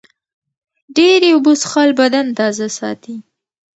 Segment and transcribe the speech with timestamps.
[0.95, 3.15] ډېرې اوبه څښل بدن تازه ساتي.